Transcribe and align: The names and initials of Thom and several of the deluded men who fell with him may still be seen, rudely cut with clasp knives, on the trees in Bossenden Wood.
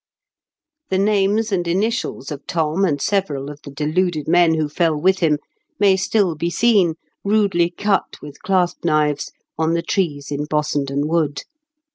The 0.89 0.97
names 0.97 1.51
and 1.51 1.67
initials 1.67 2.31
of 2.31 2.41
Thom 2.47 2.85
and 2.85 2.99
several 2.99 3.51
of 3.51 3.61
the 3.61 3.69
deluded 3.69 4.27
men 4.27 4.55
who 4.55 4.67
fell 4.67 4.99
with 4.99 5.19
him 5.19 5.37
may 5.79 5.95
still 5.95 6.33
be 6.33 6.49
seen, 6.49 6.95
rudely 7.23 7.69
cut 7.69 8.19
with 8.19 8.41
clasp 8.41 8.83
knives, 8.83 9.31
on 9.59 9.73
the 9.75 9.83
trees 9.83 10.31
in 10.31 10.45
Bossenden 10.45 11.05
Wood. 11.07 11.43